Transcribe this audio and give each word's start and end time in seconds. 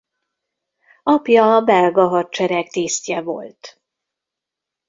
Apja 1.03 1.53
a 1.55 1.61
Belga 1.61 2.07
Hadsereg 2.09 2.69
tisztje 2.69 3.21
volt. 3.21 3.81